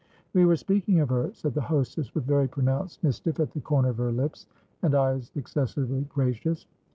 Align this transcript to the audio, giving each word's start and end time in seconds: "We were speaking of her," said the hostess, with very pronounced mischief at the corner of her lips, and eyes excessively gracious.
"We 0.33 0.47
were 0.47 0.55
speaking 0.55 0.99
of 0.99 1.09
her," 1.09 1.31
said 1.35 1.53
the 1.53 1.61
hostess, 1.61 2.15
with 2.15 2.23
very 2.25 2.47
pronounced 2.47 3.03
mischief 3.03 3.39
at 3.39 3.51
the 3.51 3.61
corner 3.61 3.89
of 3.89 3.97
her 3.99 4.11
lips, 4.11 4.47
and 4.81 4.95
eyes 4.95 5.31
excessively 5.35 6.05
gracious. 6.09 6.65